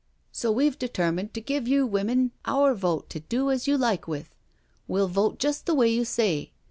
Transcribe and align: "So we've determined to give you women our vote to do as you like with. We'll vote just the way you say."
"So 0.31 0.51
we've 0.51 0.79
determined 0.79 1.31
to 1.35 1.41
give 1.41 1.67
you 1.67 1.85
women 1.85 2.31
our 2.45 2.73
vote 2.73 3.07
to 3.11 3.19
do 3.19 3.51
as 3.51 3.67
you 3.67 3.77
like 3.77 4.07
with. 4.07 4.33
We'll 4.87 5.07
vote 5.07 5.37
just 5.37 5.67
the 5.67 5.75
way 5.75 5.89
you 5.89 6.05
say." 6.05 6.53